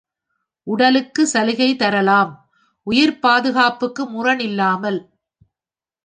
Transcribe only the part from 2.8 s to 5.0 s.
உயிர்ப் பாதுகாப்புக்கு முரண் இல்லாமல்!